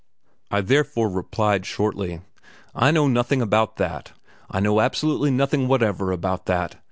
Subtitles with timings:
[0.49, 2.21] I therefore replied shortly,
[2.73, 4.13] "I know nothing about that!
[4.49, 6.75] I know absolutely nothing whatever about that!